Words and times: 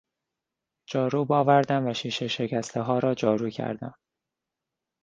جاروب 0.89 1.31
آوردم 1.31 1.87
و 1.87 1.93
شیشه 1.93 2.27
شکستهها 2.27 2.99
را 2.99 3.13
جارو 3.15 3.49
کردم. 3.49 3.93